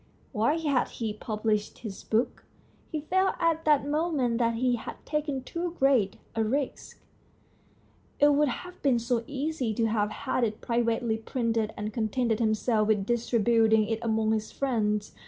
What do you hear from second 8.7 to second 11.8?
been so easy to have had it privately printed